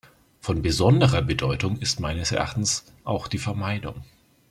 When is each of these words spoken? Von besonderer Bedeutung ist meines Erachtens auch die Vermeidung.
Von 0.39 0.63
besonderer 0.63 1.21
Bedeutung 1.21 1.77
ist 1.77 1.99
meines 1.99 2.31
Erachtens 2.31 2.85
auch 3.03 3.27
die 3.27 3.37
Vermeidung. 3.37 4.03